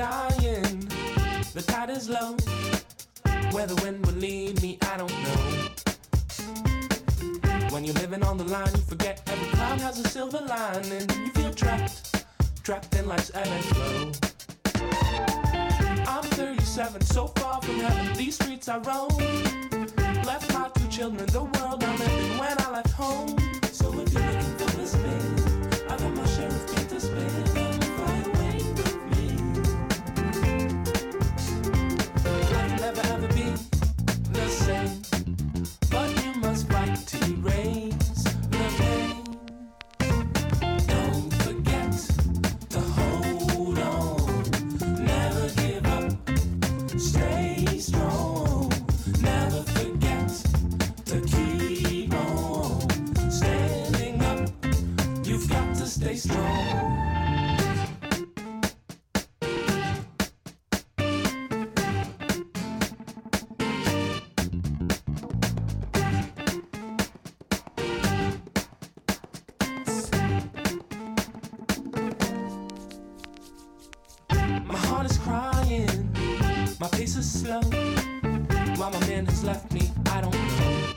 Dying, 0.00 0.88
the 1.52 1.62
tide 1.66 1.90
is 1.90 2.08
low. 2.08 2.34
Where 3.52 3.66
the 3.66 3.74
wind 3.84 4.06
will 4.06 4.14
lead 4.14 4.62
me, 4.62 4.78
I 4.80 4.96
don't 4.96 5.12
know. 5.12 5.68
When 7.68 7.84
you're 7.84 7.92
living 7.96 8.22
on 8.22 8.38
the 8.38 8.44
line, 8.44 8.70
you 8.74 8.80
forget 8.80 9.20
every 9.26 9.46
cloud 9.48 9.78
has 9.82 9.98
a 9.98 10.08
silver 10.08 10.40
lining. 10.40 11.06
You 11.10 11.28
feel 11.32 11.52
trapped, 11.52 12.24
trapped 12.62 12.94
in 12.94 13.08
life's 13.08 13.30
ebb 13.34 13.46
and 13.46 13.64
flow. 13.66 14.12
I'm 16.06 16.22
37, 16.22 17.02
so 17.02 17.26
far 17.26 17.60
from 17.60 17.74
heaven. 17.80 18.16
These 18.16 18.36
streets 18.36 18.70
I 18.70 18.78
roam. 18.78 19.10
Left 20.24 20.50
my 20.54 20.70
two 20.76 20.88
children, 20.88 21.26
the 21.26 21.42
world 21.42 21.84
I'm 21.84 21.98
when 22.38 22.58
I 22.58 22.70
left 22.70 22.92
home. 22.92 23.36
Heart 75.00 75.10
is 75.10 75.18
crying, 75.18 76.12
my 76.78 76.88
pace 76.88 77.16
is 77.16 77.40
slow. 77.40 77.60
Why 78.76 78.90
my 78.90 79.00
man 79.08 79.24
has 79.24 79.42
left 79.44 79.72
me, 79.72 79.90
I 80.10 80.20
don't 80.20 80.34
know. 80.34 80.94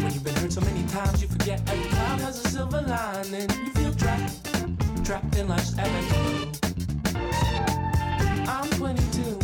When 0.00 0.14
you've 0.14 0.24
been 0.24 0.34
hurt 0.36 0.52
so 0.52 0.62
many 0.62 0.82
times, 0.88 1.20
you 1.20 1.28
forget 1.28 1.60
every 1.68 1.90
cloud 1.90 2.20
has 2.20 2.42
a 2.42 2.48
silver 2.48 2.80
lining. 2.80 3.50
You 3.50 3.72
feel 3.72 3.94
trapped, 3.94 5.04
trapped 5.04 5.36
in 5.36 5.48
life's 5.48 5.76
ebb 5.78 5.88
and 5.88 6.06
flow. 6.06 7.20
I'm 8.48 8.70
22 8.70 9.35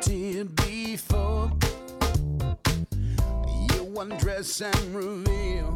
did 0.00 0.54
before. 0.56 1.50
You 3.46 3.94
undress 3.98 4.60
and 4.60 4.94
reveal 4.94 5.74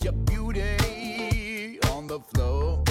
your 0.00 0.12
beauty 0.12 1.78
on 1.90 2.06
the 2.06 2.20
floor. 2.20 2.84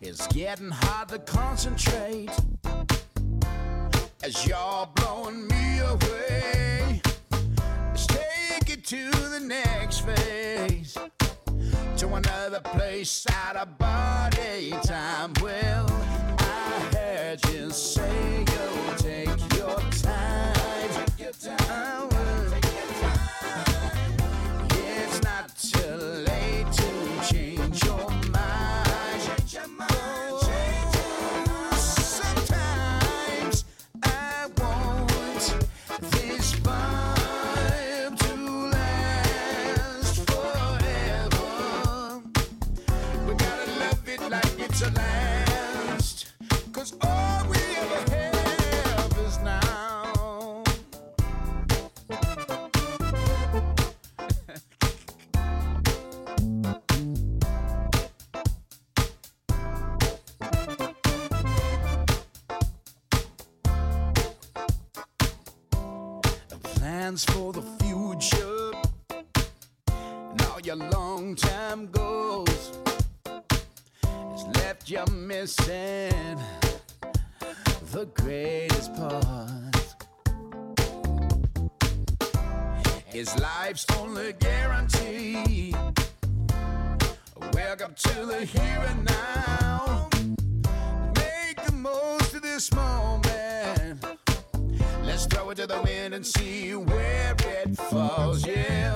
It's 0.00 0.26
getting 0.28 0.70
hard 0.70 1.08
to 1.10 1.18
concentrate 1.20 2.30
as 4.22 4.46
you're 4.46 4.88
blowing 4.96 5.46
me 5.46 5.78
away. 5.80 7.00
Let's 7.88 8.06
take 8.06 8.70
it 8.70 8.84
to 8.86 9.10
the 9.10 9.40
next 9.40 10.00
phase 10.00 10.96
to 11.96 12.14
another 12.14 12.60
place 12.60 13.26
out 13.30 13.56
of 13.56 13.78
body 13.78 14.70
time. 14.82 15.32
Well, 15.42 15.99
say 17.72 18.44
you'll 18.48 18.99
is 83.14 83.38
life's 83.40 83.86
only 83.98 84.32
guarantee. 84.34 85.74
Wake 87.52 87.82
up 87.82 87.96
to 87.96 88.26
the 88.26 88.44
here 88.44 88.84
and 88.88 89.04
now. 89.04 90.08
Make 91.16 91.64
the 91.64 91.72
most 91.72 92.34
of 92.34 92.42
this 92.42 92.72
moment. 92.72 94.04
Let's 95.02 95.26
throw 95.26 95.50
it 95.50 95.56
to 95.56 95.66
the 95.66 95.80
wind 95.82 96.14
and 96.14 96.26
see 96.26 96.74
where 96.74 97.34
it 97.38 97.76
falls. 97.76 98.46
Yeah. 98.46 98.94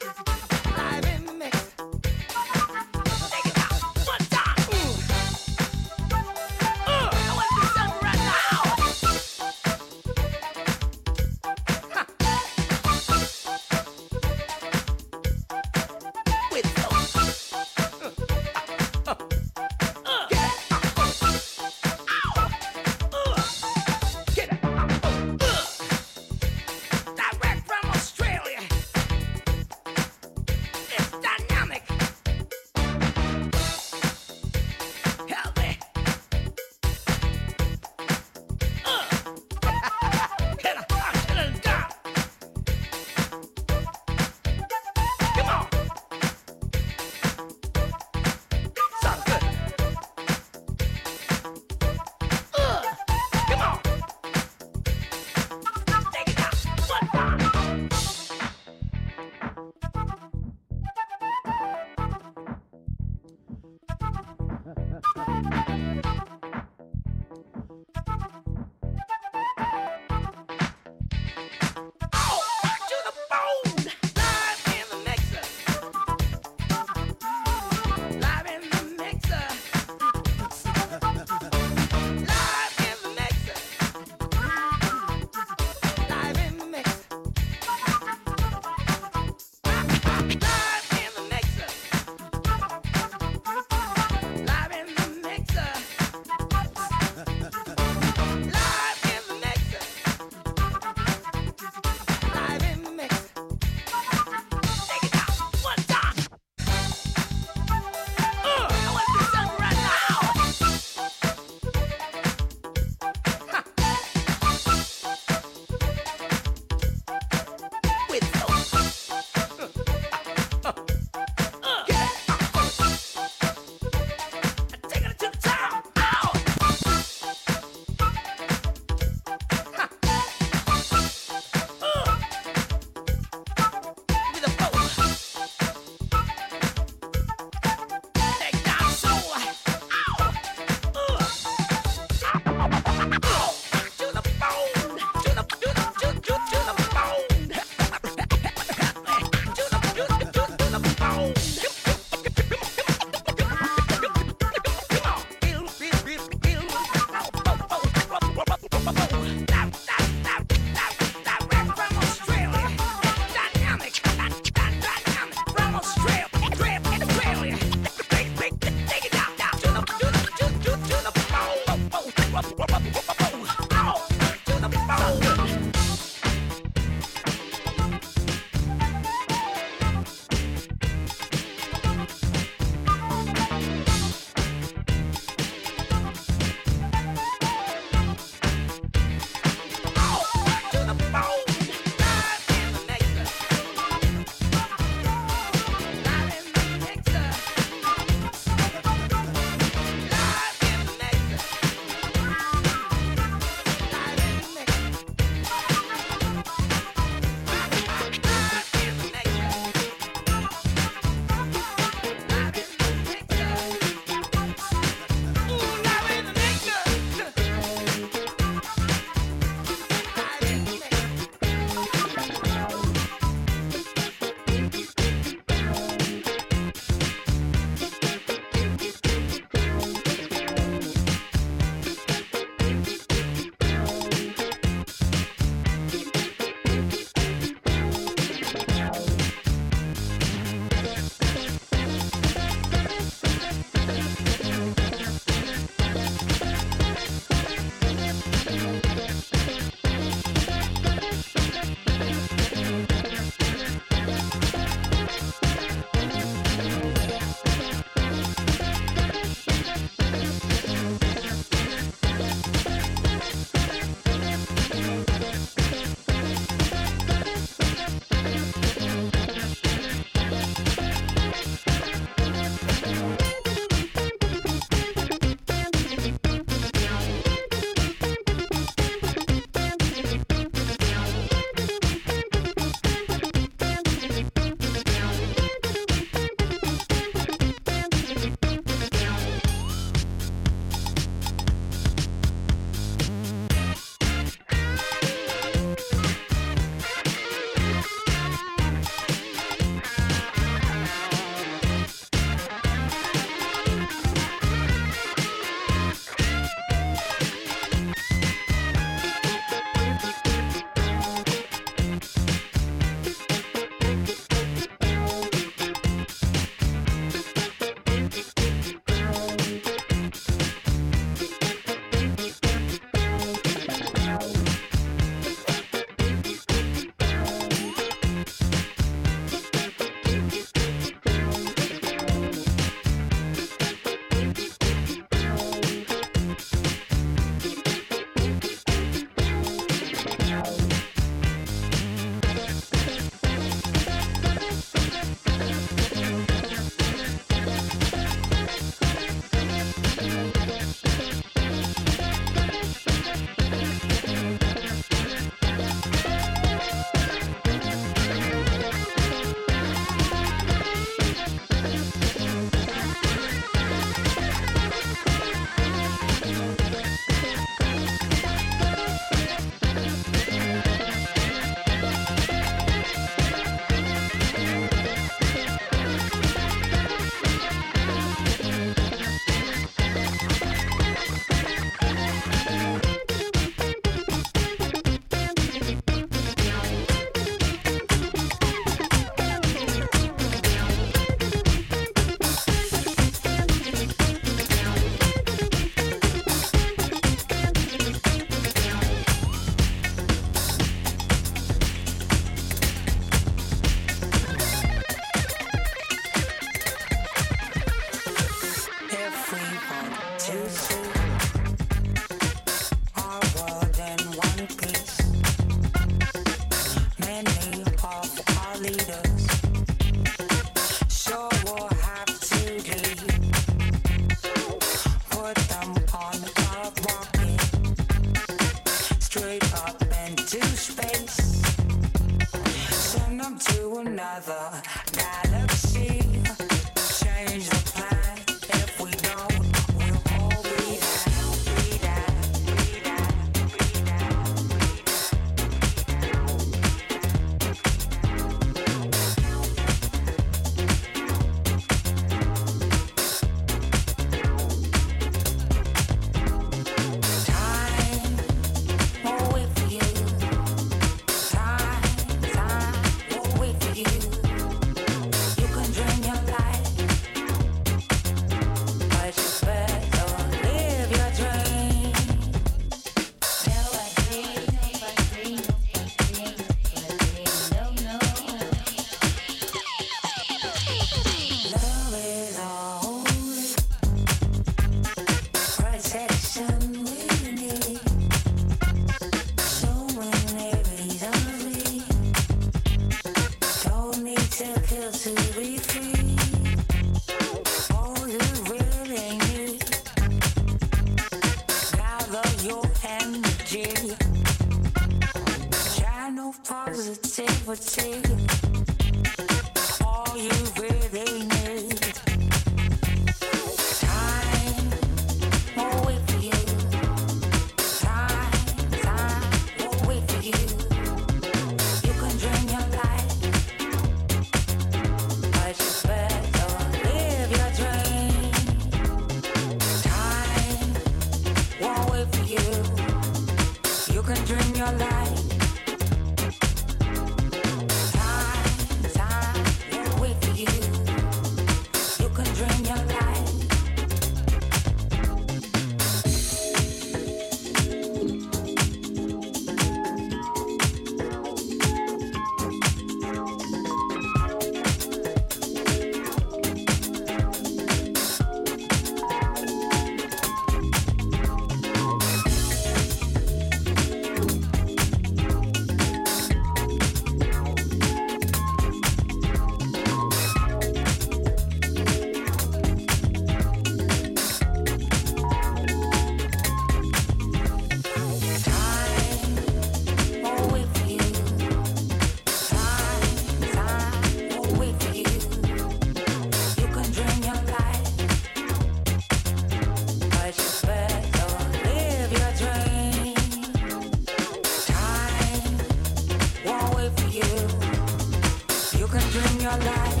your 599.41 599.57
life. 599.57 600.00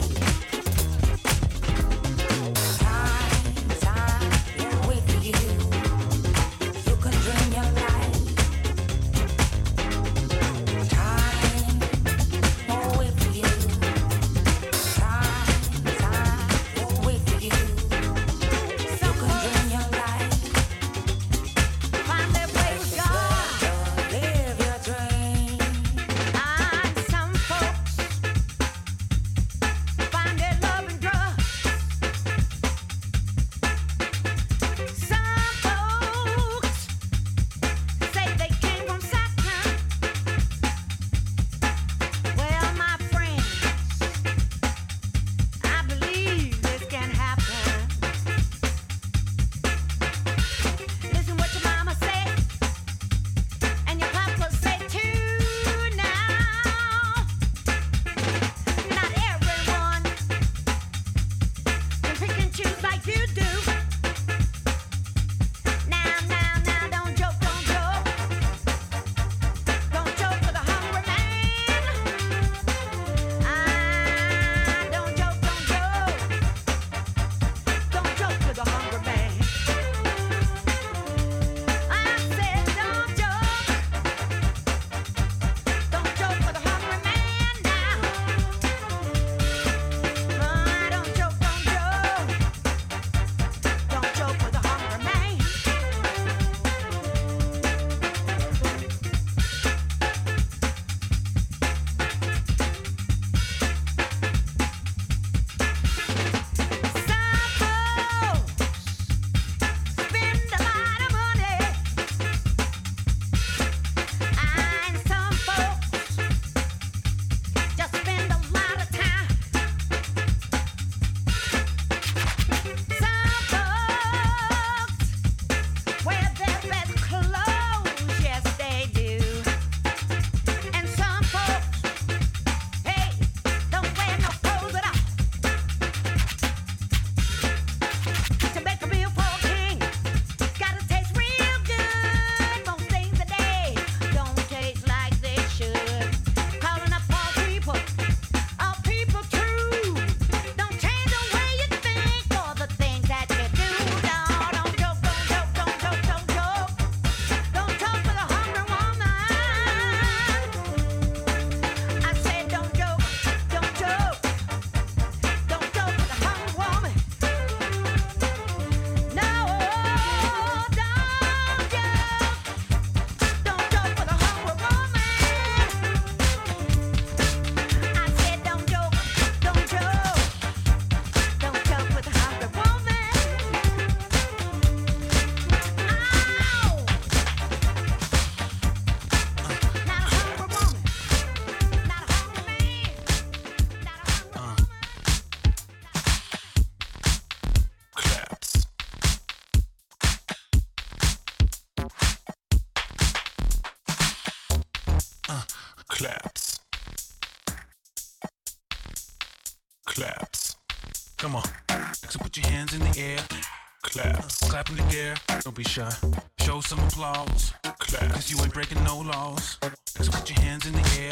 Don't 215.51 215.57
be 215.57 215.69
shy. 215.69 215.91
Show 216.39 216.61
some 216.61 216.79
applause. 216.79 217.51
Clap. 217.63 218.13
Cause 218.13 218.31
you 218.31 218.37
ain't 218.41 218.53
breaking 218.53 218.81
no 218.85 218.99
laws. 218.99 219.57
So 219.99 220.09
put 220.09 220.29
your 220.29 220.39
hands 220.39 220.65
in 220.65 220.71
the 220.71 220.97
air. 221.01 221.11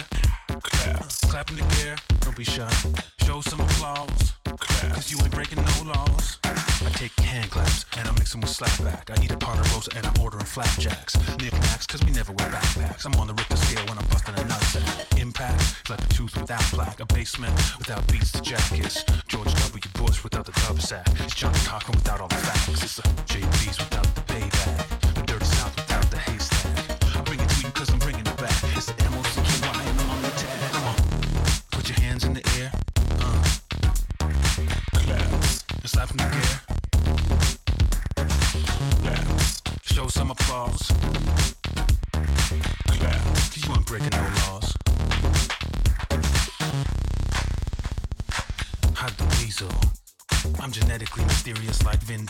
Clap. 0.62 1.10
Clap 1.28 1.50
in 1.50 1.58
the 1.58 1.86
air. 1.86 1.98
Don't 2.22 2.38
be 2.38 2.46
shy. 2.46 2.72
Show 3.26 3.42
some 3.42 3.60
applause. 3.60 4.32
Clap. 4.46 4.94
Cause 4.94 5.12
you 5.12 5.18
ain't 5.22 5.32
breaking 5.32 5.58
no 5.58 5.92
laws. 5.94 6.40
I 6.82 6.90
take 6.92 7.12
hand 7.20 7.52
claps 7.52 7.86
and 7.98 8.08
I 8.08 8.12
mix 8.14 8.32
them 8.32 8.40
with 8.40 8.52
slapback. 8.52 9.10
I 9.10 9.22
eat 9.22 9.32
a 9.32 9.38
roast 9.74 9.94
and 9.96 10.06
I'm 10.06 10.14
ordering 10.22 10.46
flapjacks. 10.46 11.18
Knickknacks, 11.38 11.86
cause 11.86 12.02
we 12.06 12.12
never 12.12 12.32
wear 12.32 12.48
backpacks. 12.48 13.06
I'm 13.06 13.14
on 13.20 13.28
the 13.28 13.34
Richter 13.34 13.58
scale 13.58 13.86
when 13.88 13.98
I'm 13.98 14.08
busting 14.08 14.36
a 14.36 14.44
nutsack. 14.48 15.20
Impact, 15.20 15.90
like 15.90 16.00
a 16.02 16.08
tooth 16.08 16.36
without 16.40 16.62
plaque. 16.72 17.02
A 17.02 17.06
basement 17.08 17.54
without 17.78 18.08
beats 18.08 18.32
to 18.32 18.42
jackets. 18.42 19.04
George 19.28 19.54
W. 19.54 19.82
Bush 19.96 20.24
without 20.24 20.46
the 20.46 20.54
dub 20.54 20.80
sack. 20.80 21.06
It's 21.20 21.36
Johnnie 21.36 21.60
Cochran 21.66 21.98
without 21.98 22.22
all 22.22 22.30
the 22.30 22.36
facts. 22.36 22.84
It's 22.84 23.00
a 23.00 23.04
JB's 23.28 23.78
without 23.80 24.08
the 24.16 24.22
payback. 24.22 25.14
The 25.16 25.22
dirty 25.24 25.46
south 25.46 25.76
without 25.76 26.10
the 26.10 26.18
haystack. 26.18 27.18
I 27.18 27.22
bring 27.24 27.40
it 27.42 27.50
to 27.50 27.62
you 27.62 27.72
cause 27.72 27.90
I'm 27.90 28.00
bringing 28.00 28.22
it 28.26 28.38
back. 28.38 28.56
It's 28.78 28.86
the 28.86 29.04
M-O-C-K-Y 29.04 29.84
and 29.84 30.00
I'm 30.00 30.10
on 30.12 30.22
the 30.22 30.30
tag. 30.30 30.72
Come 30.72 30.86
on. 30.86 30.96
Put 31.72 31.90
your 31.90 32.00
hands 32.00 32.24
in 32.24 32.34
the 32.34 32.46
air. 32.58 32.72
Uh. 33.20 33.44
Claps. 34.94 35.66
And 35.72 35.90
slap 35.90 36.12
in 36.12 36.18
the 36.18 36.24
air. 36.24 36.69
Some 40.30 40.32
applause. 40.32 40.88
Claps. 42.88 43.50
Cause 43.50 43.66
you 43.66 43.74
ain't 43.74 43.86
breaking 43.86 44.10
no 44.12 44.22
laws. 44.22 44.76
Hot 48.96 49.18
the 49.18 49.26
weasel. 49.40 49.72
I'm 50.62 50.72
genetically 50.72 51.24
mysterious 51.26 51.84
like 51.84 52.00
Vin 52.00 52.26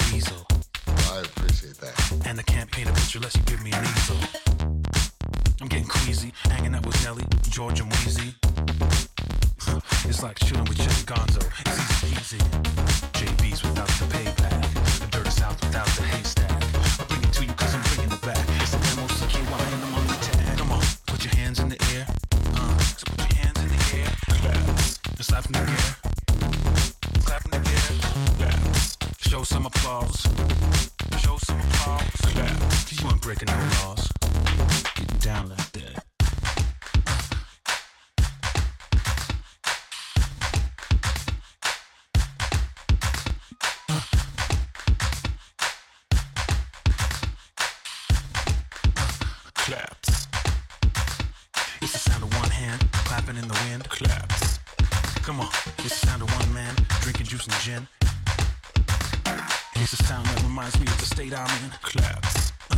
It's 59.82 59.94
a 59.94 60.04
sound 60.04 60.26
that 60.26 60.44
reminds 60.44 60.78
me 60.78 60.86
of 60.88 61.00
the 61.00 61.06
state 61.06 61.34
I'm 61.34 61.48
in. 61.64 61.70
Claps. 61.82 62.52
Uh, 62.70 62.76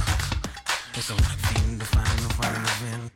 it's 0.94 1.10
a 1.10 1.16
feeling 1.16 1.80
to 1.80 1.86
find 1.86 2.20
the 2.20 2.30
find 2.36 2.56
the 2.56 2.72
vin. 2.86 3.10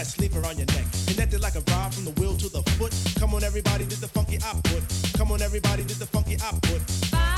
That 0.00 0.06
sleeper 0.06 0.42
on 0.46 0.56
your 0.56 0.66
neck. 0.66 0.86
Connected 1.06 1.40
like 1.42 1.56
a 1.56 1.62
rod 1.72 1.94
from 1.94 2.06
the 2.06 2.12
wheel 2.12 2.34
to 2.34 2.48
the 2.48 2.62
foot. 2.78 2.94
Come 3.18 3.34
on, 3.34 3.44
everybody, 3.44 3.84
did 3.84 3.98
the 3.98 4.08
funky 4.08 4.38
output. 4.42 4.82
Come 5.18 5.30
on, 5.30 5.42
everybody, 5.42 5.82
did 5.84 5.98
the 5.98 6.06
funky 6.06 6.38
output. 6.42 6.80
Five 7.12 7.29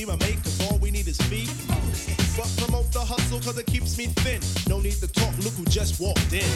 be 0.00 0.06
my 0.06 0.16
mate, 0.16 0.42
cause 0.42 0.70
all 0.70 0.78
we 0.78 0.90
need 0.90 1.06
is 1.08 1.18
feet. 1.28 1.50
But 2.36 2.48
promote 2.56 2.90
the 2.92 3.00
hustle, 3.00 3.40
cause 3.40 3.58
it 3.58 3.66
keeps 3.66 3.98
me 3.98 4.06
thin. 4.24 4.40
No 4.68 4.80
need 4.80 4.96
to 5.04 5.08
talk, 5.08 5.36
look 5.44 5.52
who 5.54 5.64
just 5.66 6.00
walked 6.00 6.32
in. 6.32 6.50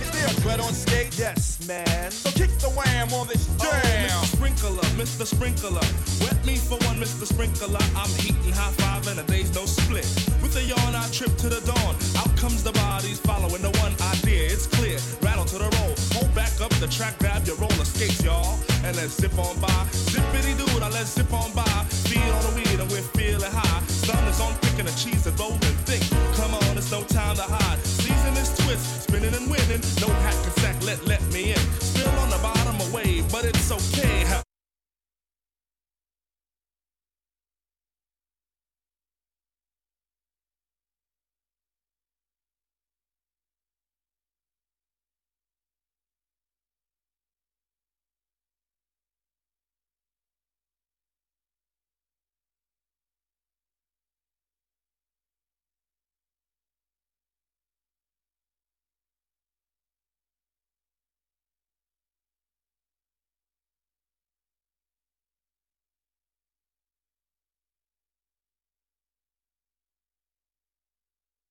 Is 0.00 0.10
there 0.12 0.28
a 0.28 0.34
dread 0.40 0.60
on 0.60 0.72
skate? 0.72 1.18
Yes, 1.18 1.66
man. 1.68 2.10
So 2.10 2.30
kick 2.30 2.50
the 2.58 2.70
wham 2.70 3.12
on 3.12 3.28
this 3.28 3.50
Oh, 3.60 3.68
jam. 3.68 4.08
Mr. 4.08 4.36
Sprinkler, 4.36 4.88
Mr. 4.96 5.26
Sprinkler. 5.26 5.86
Wet 6.24 6.38
me 6.46 6.56
for 6.56 6.78
one, 6.88 6.96
Mr. 6.96 7.26
Sprinkler. 7.26 7.84
I'm 7.96 8.10
heating 8.16 8.52
high 8.52 8.72
five 8.80 9.06
and 9.08 9.20
a 9.20 9.24
day's 9.24 9.54
no 9.54 9.66
split. 9.66 10.08
With 10.40 10.56
a 10.56 10.62
yawn, 10.62 10.94
I 10.94 11.06
trip 11.10 11.36
to 11.44 11.48
the 11.50 11.60
dawn. 11.60 11.94
Out 12.16 12.34
comes 12.38 12.62
the 12.62 12.72
bodies 12.72 13.20
following 13.20 13.62
the 13.62 13.72
one 13.84 13.92
idea. 14.14 14.48
It's 14.48 14.66
clear. 14.66 14.98
Rattle 15.20 15.44
to 15.44 15.58
the 15.58 15.68
roll. 15.76 15.94
Hold 16.16 16.34
back 16.34 16.60
up 16.62 16.72
the 16.80 16.88
track, 16.88 17.18
grab 17.18 17.46
your 17.46 17.56
roller 17.56 17.84
skates, 17.84 18.22
y'all. 18.24 18.56
And 18.86 18.96
let's 18.98 19.14
zip 19.20 19.36
on 19.36 19.58
by. 19.58 19.66
Zippity 20.14 20.56
dude, 20.56 20.80
I 20.80 20.88
let's 20.90 21.10
zip 21.10 21.32
on 21.32 21.50
by. 21.54 21.64
Feed 22.06 22.22
on 22.22 22.42
the 22.46 22.52
weed 22.54 22.78
and 22.78 22.88
we're 22.88 23.02
feeling 23.18 23.50
high. 23.50 23.82
Sun 23.88 24.22
is 24.28 24.40
on 24.40 24.52
thick 24.62 24.78
and 24.78 24.86
the 24.86 24.92
cheese 24.92 25.26
is 25.26 25.36
rolling 25.40 25.58
thick. 25.88 26.02
Come 26.36 26.54
on, 26.54 26.78
it's 26.78 26.92
no 26.92 27.02
time 27.02 27.34
to 27.34 27.42
hide. 27.42 27.80
Season 27.84 28.34
is 28.34 28.56
twist, 28.58 29.02
spinning 29.02 29.34
and 29.34 29.50
winning. 29.50 29.82
No 30.00 30.06
hack 30.22 30.36
and 30.44 30.52
sack, 30.62 30.80
let 30.84 31.04
let 31.04 31.20
me 31.32 31.50
in. 31.50 31.58
Still 31.80 32.14
on 32.20 32.30
the 32.30 32.38
bottom 32.38 32.76
of 32.76 32.92
wave, 32.94 33.26
but 33.32 33.44
it's 33.44 33.72
okay. 33.72 34.45